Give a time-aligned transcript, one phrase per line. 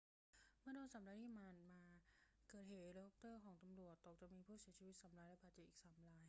[0.61, 1.77] เมื่อต้นสัปดาห์ที่ผ่านมา
[2.49, 6.19] เกิดเหตุเฮลิคอปเตอร์ของตำรวจตกจนมีผู้เสียชีวิต 3 รายและบาดเจ็บอีก 3 ราย